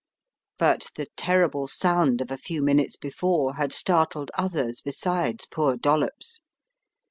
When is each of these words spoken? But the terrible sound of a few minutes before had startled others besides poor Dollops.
But 0.57 0.87
the 0.95 1.09
terrible 1.15 1.67
sound 1.67 2.21
of 2.21 2.31
a 2.31 2.37
few 2.39 2.63
minutes 2.63 2.95
before 2.95 3.53
had 3.57 3.71
startled 3.71 4.31
others 4.35 4.81
besides 4.81 5.45
poor 5.45 5.77
Dollops. 5.77 6.41